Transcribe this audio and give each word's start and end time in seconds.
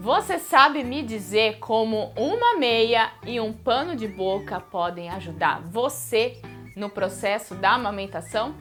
Você 0.00 0.38
sabe 0.38 0.84
me 0.84 1.02
dizer 1.02 1.58
como 1.58 2.12
uma 2.16 2.56
meia 2.56 3.10
e 3.26 3.40
um 3.40 3.52
pano 3.52 3.96
de 3.96 4.06
boca 4.06 4.60
podem 4.60 5.10
ajudar 5.10 5.60
você 5.60 6.40
no 6.76 6.88
processo 6.88 7.56
da 7.56 7.72
amamentação? 7.72 8.54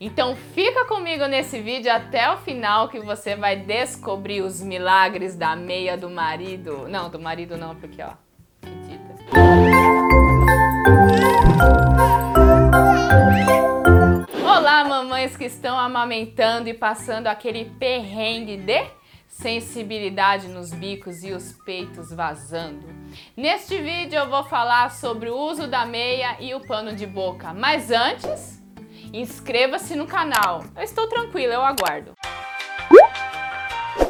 Então 0.00 0.34
fica 0.34 0.86
comigo 0.86 1.26
nesse 1.26 1.60
vídeo 1.60 1.92
até 1.92 2.32
o 2.32 2.38
final 2.38 2.88
que 2.88 2.98
você 2.98 3.36
vai 3.36 3.56
descobrir 3.56 4.40
os 4.40 4.62
milagres 4.62 5.36
da 5.36 5.54
meia 5.54 5.98
do 5.98 6.08
marido. 6.08 6.88
Não, 6.88 7.10
do 7.10 7.20
marido 7.20 7.58
não, 7.58 7.74
porque 7.76 8.02
ó, 8.02 8.12
acredita. 8.62 9.14
Olá, 14.42 14.82
mamães 14.82 15.36
que 15.36 15.44
estão 15.44 15.78
amamentando 15.78 16.70
e 16.70 16.74
passando 16.74 17.26
aquele 17.26 17.66
perrengue 17.66 18.56
de 18.56 19.03
sensibilidade 19.34 20.46
nos 20.48 20.72
bicos 20.72 21.24
e 21.24 21.32
os 21.32 21.52
peitos 21.64 22.12
vazando. 22.12 22.86
Neste 23.36 23.80
vídeo 23.82 24.16
eu 24.16 24.30
vou 24.30 24.44
falar 24.44 24.92
sobre 24.92 25.28
o 25.28 25.36
uso 25.36 25.66
da 25.66 25.84
meia 25.84 26.36
e 26.40 26.54
o 26.54 26.60
pano 26.60 26.94
de 26.94 27.04
boca, 27.04 27.52
mas 27.52 27.90
antes, 27.90 28.62
inscreva-se 29.12 29.96
no 29.96 30.06
canal. 30.06 30.64
Eu 30.76 30.82
estou 30.82 31.08
tranquila, 31.08 31.52
eu 31.52 31.62
aguardo. 31.62 32.12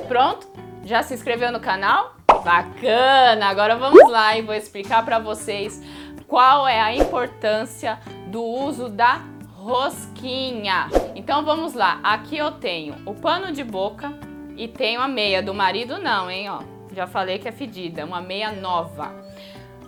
Pronto? 0.06 0.46
Já 0.84 1.02
se 1.02 1.14
inscreveu 1.14 1.50
no 1.50 1.58
canal? 1.58 2.16
Bacana! 2.44 3.46
Agora 3.46 3.76
vamos 3.76 4.08
lá 4.10 4.36
e 4.36 4.42
vou 4.42 4.54
explicar 4.54 5.04
para 5.06 5.18
vocês 5.18 5.82
qual 6.28 6.68
é 6.68 6.80
a 6.80 6.94
importância 6.94 7.98
do 8.26 8.42
uso 8.42 8.90
da 8.90 9.22
rosquinha. 9.54 10.88
Então 11.16 11.42
vamos 11.44 11.72
lá, 11.72 11.98
aqui 12.02 12.36
eu 12.36 12.52
tenho 12.52 12.94
o 13.06 13.14
pano 13.14 13.50
de 13.50 13.64
boca, 13.64 14.12
e 14.56 14.68
tem 14.68 14.96
uma 14.96 15.08
meia 15.08 15.42
do 15.42 15.52
marido 15.52 15.98
não, 15.98 16.30
hein, 16.30 16.48
ó. 16.48 16.62
Já 16.92 17.06
falei 17.06 17.38
que 17.38 17.48
é 17.48 17.52
fedida, 17.52 18.04
uma 18.04 18.20
meia 18.20 18.52
nova. 18.52 19.12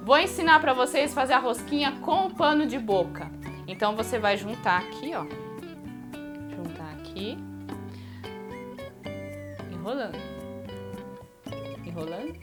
Vou 0.03 0.19
ensinar 0.19 0.61
para 0.61 0.73
vocês 0.73 1.15
fazer 1.15 1.35
a 1.35 1.39
rosquinha 1.39 1.93
com 2.03 2.27
o 2.27 2.35
pano 2.35 2.67
de 2.67 2.79
boca. 2.79 3.31
Então 3.67 3.95
você 3.97 4.19
vai 4.19 4.37
juntar 4.37 4.79
aqui, 4.79 5.13
ó. 5.15 5.25
Juntar 6.51 6.91
aqui. 6.93 7.37
Enrolando. 9.73 10.19
Enrolando. 11.85 12.35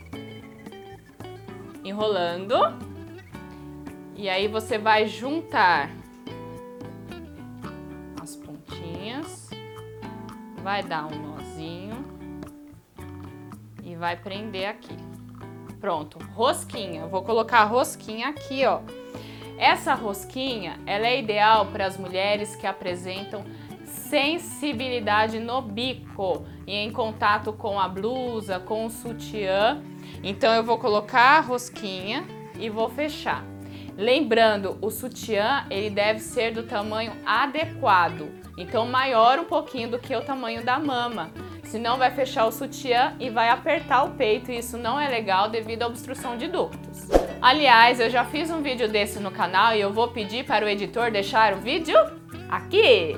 Enrolando. 1.84 2.56
E 4.16 4.30
aí 4.30 4.48
você 4.48 4.78
vai 4.78 5.08
juntar 5.08 5.90
Vai 10.64 10.82
dar 10.82 11.08
um 11.08 11.36
nozinho 11.36 12.06
e 13.84 13.96
vai 13.96 14.16
prender 14.16 14.70
aqui. 14.70 14.96
Pronto, 15.82 16.18
rosquinha. 16.34 17.06
Vou 17.06 17.22
colocar 17.22 17.60
a 17.60 17.66
rosquinha 17.66 18.30
aqui, 18.30 18.66
ó. 18.66 18.80
Essa 19.58 19.94
rosquinha, 19.94 20.80
ela 20.86 21.06
é 21.06 21.20
ideal 21.20 21.66
para 21.66 21.86
as 21.86 21.98
mulheres 21.98 22.56
que 22.56 22.66
apresentam 22.66 23.44
sensibilidade 23.86 25.38
no 25.38 25.62
bico 25.62 26.46
e 26.66 26.74
em 26.74 26.92
contato 26.92 27.52
com 27.52 27.78
a 27.78 27.90
blusa, 27.90 28.58
com 28.58 28.86
o 28.86 28.90
sutiã. 28.90 29.84
Então 30.24 30.54
eu 30.54 30.64
vou 30.64 30.78
colocar 30.78 31.40
a 31.40 31.42
rosquinha 31.42 32.26
e 32.58 32.70
vou 32.70 32.90
fechar. 32.90 33.53
Lembrando, 33.98 34.78
o 34.82 34.90
sutiã 34.90 35.66
ele 35.70 35.90
deve 35.90 36.20
ser 36.20 36.52
do 36.52 36.64
tamanho 36.64 37.14
adequado, 37.26 38.30
então 38.58 38.88
maior 38.88 39.40
um 39.40 39.46
pouquinho 39.46 39.92
do 39.92 40.00
que 40.00 40.16
o 40.16 40.22
tamanho 40.22 40.64
da 40.64 40.80
mama 40.80 41.32
senão 41.74 41.98
vai 41.98 42.12
fechar 42.12 42.46
o 42.46 42.52
sutiã 42.52 43.16
e 43.20 43.32
vai 43.32 43.50
apertar 43.50 44.04
o 44.04 44.12
peito 44.12 44.52
e 44.52 44.60
isso 44.60 44.78
não 44.78 45.02
é 45.02 45.10
legal 45.10 45.50
devido 45.50 45.82
à 45.82 45.88
obstrução 45.88 46.38
de 46.38 46.48
ductos. 46.48 47.10
Aliás, 47.42 48.00
eu 48.00 48.12
já 48.12 48.24
fiz 48.24 48.52
um 48.52 48.62
vídeo 48.62 48.88
desse 48.88 49.20
no 49.20 49.32
canal 49.32 49.74
e 49.74 49.82
eu 49.82 49.92
vou 49.92 50.10
pedir 50.10 50.46
para 50.46 50.64
o 50.64 50.70
editor 50.70 51.10
deixar 51.10 51.52
o 51.54 51.58
vídeo 51.58 51.98
aqui. 52.48 53.16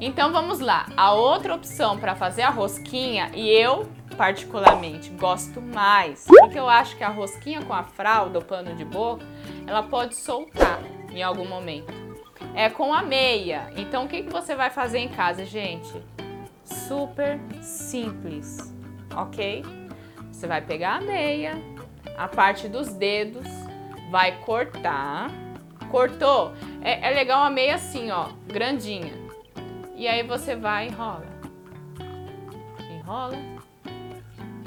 Então 0.00 0.32
vamos 0.32 0.58
lá, 0.58 0.86
a 0.96 1.12
outra 1.12 1.54
opção 1.54 1.96
para 1.96 2.16
fazer 2.16 2.42
a 2.42 2.50
rosquinha 2.50 3.30
e 3.32 3.48
eu 3.48 3.88
particularmente 4.16 5.10
gosto 5.10 5.62
mais, 5.62 6.24
porque 6.26 6.58
eu 6.58 6.68
acho 6.68 6.96
que 6.96 7.04
a 7.04 7.08
rosquinha 7.08 7.62
com 7.62 7.72
a 7.72 7.84
fralda, 7.84 8.40
o 8.40 8.44
pano 8.44 8.74
de 8.74 8.84
boca, 8.84 9.24
ela 9.66 9.82
pode 9.82 10.14
soltar 10.14 10.80
em 11.10 11.22
algum 11.22 11.46
momento. 11.46 11.92
É 12.54 12.70
com 12.70 12.92
a 12.92 13.02
meia. 13.02 13.70
Então 13.76 14.04
o 14.04 14.08
que, 14.08 14.22
que 14.22 14.30
você 14.30 14.54
vai 14.54 14.70
fazer 14.70 14.98
em 14.98 15.08
casa, 15.08 15.44
gente? 15.44 15.92
super 16.66 17.40
simples, 17.62 18.74
ok? 19.14 19.64
Você 20.30 20.46
vai 20.46 20.60
pegar 20.60 20.96
a 20.96 21.00
meia, 21.00 21.54
a 22.16 22.28
parte 22.28 22.68
dos 22.68 22.92
dedos, 22.92 23.46
vai 24.10 24.38
cortar. 24.44 25.30
Cortou? 25.90 26.52
É, 26.82 27.08
é 27.08 27.14
legal 27.14 27.42
a 27.42 27.50
meia 27.50 27.76
assim, 27.76 28.10
ó, 28.10 28.28
grandinha. 28.46 29.14
E 29.94 30.06
aí 30.06 30.22
você 30.22 30.54
vai 30.54 30.88
enrola. 30.88 31.26
Enrola. 32.90 33.36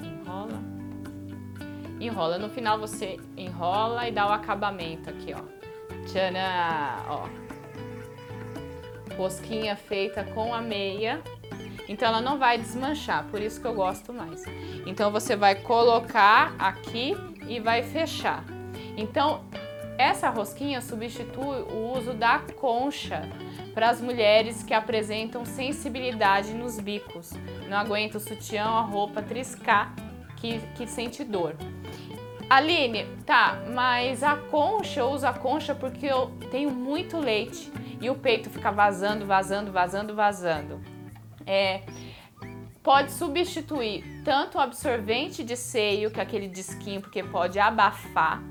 Enrola. 0.01 0.78
Enrola. 1.99 2.37
No 2.37 2.49
final 2.49 2.79
você 2.79 3.19
enrola 3.35 4.07
e 4.07 4.11
dá 4.11 4.27
o 4.27 4.31
acabamento 4.31 5.09
aqui, 5.09 5.33
ó. 5.33 5.41
Tchanã! 6.05 7.03
Ó. 7.07 7.27
Rosquinha 9.15 9.75
feita 9.75 10.23
com 10.23 10.53
a 10.53 10.61
meia. 10.61 11.21
Então 11.87 12.07
ela 12.07 12.21
não 12.21 12.37
vai 12.37 12.57
desmanchar, 12.57 13.25
por 13.25 13.41
isso 13.41 13.59
que 13.59 13.67
eu 13.67 13.73
gosto 13.73 14.13
mais. 14.13 14.45
Então 14.85 15.11
você 15.11 15.35
vai 15.35 15.55
colocar 15.55 16.53
aqui 16.59 17.17
e 17.47 17.59
vai 17.59 17.81
fechar. 17.81 18.43
Então 18.95 19.43
essa 19.97 20.29
rosquinha 20.29 20.81
substitui 20.81 21.61
o 21.63 21.97
uso 21.97 22.13
da 22.13 22.39
concha 22.55 23.23
para 23.73 23.89
as 23.89 23.99
mulheres 23.99 24.63
que 24.63 24.73
apresentam 24.73 25.43
sensibilidade 25.43 26.53
nos 26.53 26.79
bicos. 26.79 27.33
Não 27.67 27.77
aguenta 27.77 28.17
o 28.17 28.21
sutiã 28.21 28.63
a 28.63 28.81
roupa 28.81 29.21
triscar 29.21 29.93
que, 30.39 30.59
que 30.75 30.87
sente 30.87 31.23
dor. 31.23 31.55
Aline, 32.49 33.05
tá, 33.25 33.61
mas 33.73 34.23
a 34.23 34.35
concha, 34.35 35.01
eu 35.01 35.09
uso 35.11 35.27
a 35.27 35.33
concha 35.33 35.75
porque 35.75 36.05
eu 36.05 36.31
tenho 36.49 36.71
muito 36.71 37.17
leite 37.17 37.71
e 38.01 38.09
o 38.09 38.15
peito 38.15 38.49
fica 38.49 38.71
vazando, 38.71 39.25
vazando, 39.25 39.71
vazando, 39.71 40.15
vazando 40.15 40.99
é, 41.49 41.81
pode 42.83 43.11
substituir 43.11 44.21
tanto 44.23 44.59
o 44.59 44.61
absorvente 44.61 45.43
de 45.43 45.57
seio, 45.57 46.11
que 46.11 46.19
é 46.19 46.23
aquele 46.23 46.47
disquinho, 46.47 47.01
porque 47.01 47.23
pode 47.23 47.59
abafar, 47.59 48.43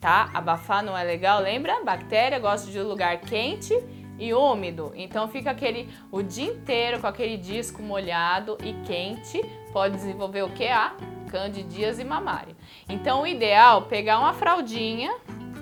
tá? 0.00 0.30
Abafar 0.32 0.82
não 0.82 0.96
é 0.96 1.04
legal, 1.04 1.42
lembra? 1.42 1.84
Bactéria 1.84 2.38
gosta 2.38 2.70
de 2.70 2.80
lugar 2.80 3.20
quente 3.20 3.74
e 4.18 4.32
úmido. 4.32 4.90
Então 4.96 5.28
fica 5.28 5.50
aquele 5.50 5.90
o 6.10 6.22
dia 6.22 6.50
inteiro 6.50 6.98
com 6.98 7.06
aquele 7.06 7.36
disco 7.36 7.82
molhado 7.82 8.56
e 8.64 8.72
quente, 8.86 9.42
pode 9.70 9.96
desenvolver 9.96 10.42
o 10.42 10.48
que? 10.48 10.66
A 10.66 10.94
candidíase 11.30 12.04
mamária. 12.04 12.56
Então 12.88 13.22
o 13.22 13.26
ideal 13.26 13.82
pegar 13.82 14.18
uma 14.18 14.34
fraldinha, 14.34 15.14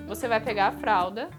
você 0.07 0.27
vai 0.27 0.39
pegar 0.39 0.67
a 0.67 0.71
fralda. 0.71 1.29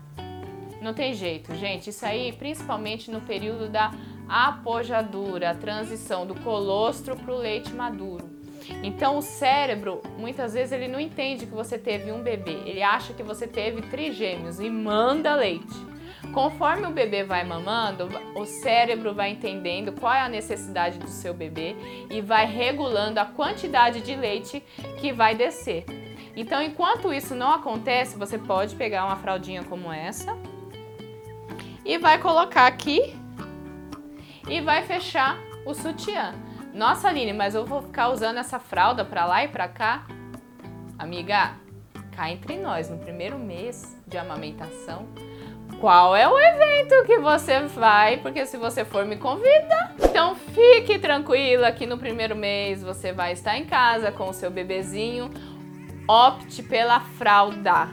Não 0.81 0.95
tem 0.95 1.13
jeito, 1.13 1.55
gente. 1.55 1.91
Isso 1.91 2.07
aí, 2.07 2.33
principalmente 2.33 3.11
no 3.11 3.21
período 3.21 3.69
da 3.69 3.93
apojadura, 4.29 5.51
a 5.51 5.55
transição 5.55 6.25
do 6.25 6.35
colostro 6.37 7.17
para 7.17 7.35
o 7.35 7.37
leite 7.37 7.73
maduro. 7.73 8.31
Então 8.83 9.19
o 9.19 9.23
cérebro, 9.23 10.01
muitas 10.17 10.55
vezes 10.55 10.73
ele 10.73 10.87
não 10.87 11.01
entende 11.01 11.47
que 11.47 11.53
você 11.53 11.77
teve 11.77 12.13
um 12.13 12.23
bebê, 12.23 12.63
ele 12.65 12.83
acha 12.83 13.13
que 13.13 13.23
você 13.23 13.47
teve 13.47 13.83
trigêmeos 13.83 14.61
e 14.61 14.71
manda 14.71 15.35
leite. 15.35 15.90
Conforme 16.33 16.87
o 16.87 16.91
bebê 16.91 17.25
vai 17.25 17.43
mamando, 17.45 18.09
o 18.37 18.45
cérebro 18.45 19.13
vai 19.13 19.31
entendendo 19.31 19.93
qual 19.93 20.13
é 20.13 20.21
a 20.21 20.29
necessidade 20.29 20.99
do 20.99 21.09
seu 21.09 21.35
bebê 21.35 21.75
e 22.09 22.21
vai 22.21 22.47
regulando 22.47 23.19
a 23.19 23.25
quantidade 23.25 24.01
de 24.01 24.15
leite 24.15 24.63
que 25.01 25.13
vai 25.13 25.35
descer. 25.35 25.84
Então, 26.37 26.63
enquanto 26.63 27.13
isso 27.13 27.34
não 27.34 27.53
acontece, 27.53 28.16
você 28.16 28.39
pode 28.39 28.77
pegar 28.77 29.04
uma 29.04 29.16
fraldinha 29.16 29.65
como 29.65 29.93
essa 29.93 30.37
e 31.84 31.99
vai 31.99 32.19
colocar 32.19 32.66
aqui 32.66 33.16
e 34.49 34.60
vai 34.60 34.83
fechar 34.83 35.37
o 35.66 35.75
sutiã. 35.75 36.33
Nossa, 36.72 37.09
Aline, 37.09 37.33
mas 37.33 37.57
eu 37.57 37.66
vou 37.66 37.83
ficar 37.83 38.10
usando 38.10 38.39
essa 38.39 38.60
fralda 38.60 39.04
para 39.04 39.27
lá 39.27 39.43
e 39.43 39.49
para 39.49 39.66
cá? 39.66 40.07
Amiga, 40.97 41.57
cá 42.15 42.31
entre 42.31 42.57
nós, 42.57 42.89
no 42.89 42.99
primeiro 42.99 43.37
mês 43.37 43.99
de 44.07 44.16
amamentação, 44.16 45.09
qual 45.78 46.17
é 46.17 46.28
o 46.28 46.39
evento 46.39 47.05
que 47.07 47.19
você 47.19 47.61
vai? 47.61 48.17
Porque 48.19 48.45
se 48.47 48.57
você 48.57 48.84
for, 48.84 49.05
me 49.05 49.17
convida. 49.17 49.95
Então 50.03 50.34
fique 50.34 50.99
tranquila 50.99 51.71
que 51.72 51.87
no 51.87 51.99
primeiro 51.99 52.34
mês 52.34 52.83
você 52.83 53.13
vai 53.13 53.33
estar 53.33 53.57
em 53.57 53.65
casa 53.65 54.11
com 54.11 54.28
o 54.28 54.34
seu 54.34 54.51
bebezinho. 54.51 55.31
Opte 56.09 56.63
pela 56.63 57.01
fralda 57.01 57.89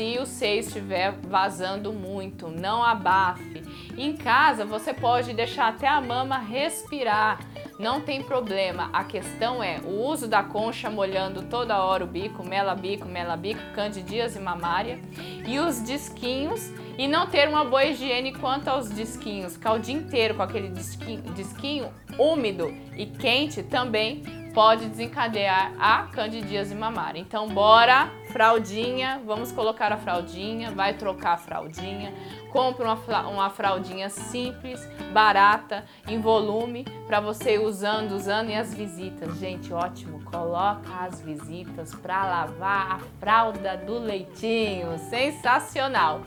se 0.00 0.18
o 0.18 0.24
seio 0.24 0.60
estiver 0.60 1.12
vazando 1.12 1.92
muito, 1.92 2.48
não 2.48 2.82
abafe. 2.82 3.62
Em 3.98 4.16
casa 4.16 4.64
você 4.64 4.94
pode 4.94 5.34
deixar 5.34 5.68
até 5.68 5.86
a 5.86 6.00
mama 6.00 6.38
respirar, 6.38 7.38
não 7.80 8.00
tem 8.02 8.22
problema. 8.22 8.90
A 8.92 9.02
questão 9.02 9.62
é 9.62 9.80
o 9.82 10.06
uso 10.06 10.28
da 10.28 10.42
concha 10.42 10.90
molhando 10.90 11.42
toda 11.44 11.82
hora 11.82 12.04
o 12.04 12.06
bico, 12.06 12.44
mela 12.44 12.74
bico, 12.74 13.08
mela 13.08 13.36
bico, 13.36 13.60
candidíase 13.74 14.38
mamária 14.38 15.00
e 15.46 15.58
os 15.58 15.82
disquinhos 15.82 16.70
e 16.98 17.08
não 17.08 17.26
ter 17.26 17.48
uma 17.48 17.64
boa 17.64 17.82
higiene 17.84 18.34
quanto 18.34 18.68
aos 18.68 18.90
disquinhos, 18.90 19.54
ficar 19.54 19.72
o 19.72 19.78
dia 19.78 19.94
inteiro 19.94 20.34
com 20.34 20.42
aquele 20.42 20.68
disquinho, 20.68 21.22
disquinho 21.32 21.90
úmido 22.18 22.70
e 22.94 23.06
quente 23.06 23.62
também 23.62 24.22
pode 24.52 24.86
desencadear 24.86 25.72
a 25.78 26.02
candidíase 26.08 26.74
mamária. 26.74 27.18
Então, 27.18 27.48
bora, 27.48 28.10
fraldinha, 28.30 29.20
vamos 29.26 29.52
colocar 29.52 29.92
a 29.92 29.96
fraldinha, 29.96 30.70
vai 30.70 30.94
trocar 30.94 31.34
a 31.34 31.36
fraldinha, 31.36 32.14
compra 32.50 32.84
uma, 32.84 33.28
uma 33.28 33.50
fraldinha 33.50 34.08
simples, 34.08 34.86
barata, 35.12 35.84
em 36.08 36.20
volume, 36.20 36.84
para 37.06 37.20
você 37.20 37.58
usando, 37.58 38.12
usando 38.12 38.50
e 38.50 38.54
as 38.54 38.72
visitas. 38.72 39.36
Gente, 39.38 39.72
ótimo, 39.72 40.22
coloca 40.24 40.88
as 41.00 41.20
visitas 41.20 41.94
para 41.94 42.24
lavar 42.24 42.92
a 42.92 42.98
fralda 43.18 43.76
do 43.76 43.98
leitinho, 43.98 44.98
sensacional. 44.98 46.22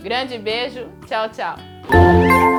Grande 0.00 0.38
beijo, 0.38 0.88
tchau, 1.06 1.28
tchau. 1.28 2.55